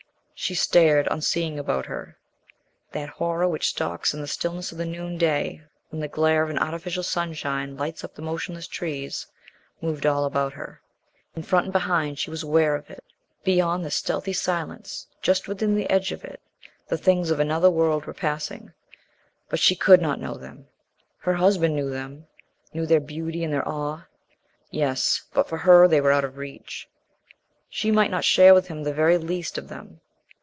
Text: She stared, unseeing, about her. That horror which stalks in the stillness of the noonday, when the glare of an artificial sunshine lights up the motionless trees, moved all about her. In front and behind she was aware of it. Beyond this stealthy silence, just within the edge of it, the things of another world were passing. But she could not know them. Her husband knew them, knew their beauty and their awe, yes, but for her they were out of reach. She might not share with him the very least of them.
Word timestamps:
She 0.43 0.55
stared, 0.55 1.07
unseeing, 1.11 1.59
about 1.59 1.85
her. 1.85 2.17
That 2.93 3.09
horror 3.09 3.47
which 3.47 3.67
stalks 3.67 4.11
in 4.11 4.21
the 4.21 4.27
stillness 4.27 4.71
of 4.71 4.79
the 4.79 4.87
noonday, 4.87 5.61
when 5.89 5.99
the 6.01 6.07
glare 6.07 6.41
of 6.41 6.49
an 6.49 6.57
artificial 6.57 7.03
sunshine 7.03 7.77
lights 7.77 8.03
up 8.03 8.15
the 8.15 8.23
motionless 8.23 8.65
trees, 8.65 9.27
moved 9.81 10.03
all 10.03 10.25
about 10.25 10.53
her. 10.53 10.81
In 11.35 11.43
front 11.43 11.67
and 11.67 11.71
behind 11.73 12.17
she 12.17 12.31
was 12.31 12.41
aware 12.41 12.73
of 12.73 12.89
it. 12.89 13.03
Beyond 13.43 13.85
this 13.85 13.97
stealthy 13.97 14.33
silence, 14.33 15.05
just 15.21 15.47
within 15.47 15.75
the 15.75 15.87
edge 15.91 16.11
of 16.11 16.25
it, 16.25 16.41
the 16.87 16.97
things 16.97 17.29
of 17.29 17.39
another 17.39 17.69
world 17.69 18.05
were 18.07 18.11
passing. 18.15 18.73
But 19.47 19.59
she 19.59 19.75
could 19.75 20.01
not 20.01 20.19
know 20.19 20.37
them. 20.39 20.65
Her 21.19 21.35
husband 21.35 21.75
knew 21.75 21.91
them, 21.91 22.25
knew 22.73 22.87
their 22.87 22.99
beauty 22.99 23.43
and 23.43 23.53
their 23.53 23.67
awe, 23.69 24.05
yes, 24.71 25.21
but 25.35 25.47
for 25.47 25.59
her 25.59 25.87
they 25.87 26.01
were 26.01 26.11
out 26.11 26.25
of 26.25 26.37
reach. 26.37 26.89
She 27.69 27.91
might 27.91 28.09
not 28.09 28.25
share 28.25 28.55
with 28.55 28.69
him 28.69 28.81
the 28.81 28.91
very 28.93 29.19
least 29.19 29.59
of 29.59 29.67
them. 29.67 30.01